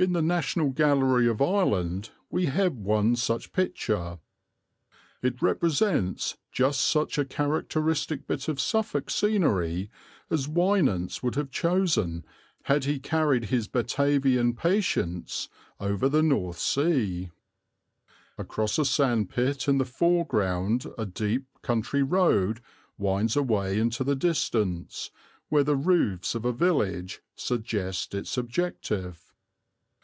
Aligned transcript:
In 0.00 0.12
the 0.12 0.22
National 0.22 0.70
Gallery 0.70 1.26
of 1.26 1.42
Ireland 1.42 2.10
we 2.30 2.46
have 2.46 2.76
one 2.76 3.16
such 3.16 3.50
picture. 3.52 4.20
It 5.22 5.42
represents 5.42 6.36
just 6.52 6.82
such 6.82 7.18
a 7.18 7.24
characteristic 7.24 8.24
bit 8.28 8.46
of 8.46 8.60
Suffolk 8.60 9.10
scenery 9.10 9.90
as 10.30 10.46
Wynants 10.46 11.20
would 11.24 11.34
have 11.34 11.50
chosen 11.50 12.24
had 12.66 12.84
he 12.84 13.00
carried 13.00 13.46
his 13.46 13.66
Batavian 13.66 14.54
patience 14.54 15.48
over 15.80 16.08
the 16.08 16.22
North 16.22 16.60
Sea. 16.60 17.32
Across 18.38 18.78
a 18.78 18.84
sand 18.84 19.30
pit 19.30 19.66
in 19.66 19.78
the 19.78 19.84
foreground 19.84 20.86
a 20.96 21.06
deep 21.06 21.44
country 21.60 22.04
road 22.04 22.60
winds 22.98 23.34
away 23.34 23.80
into 23.80 24.04
the 24.04 24.14
distance, 24.14 25.10
where 25.48 25.64
the 25.64 25.74
roofs 25.74 26.36
of 26.36 26.44
a 26.44 26.52
village 26.52 27.20
suggest 27.34 28.14
its 28.14 28.38
objective. 28.38 29.24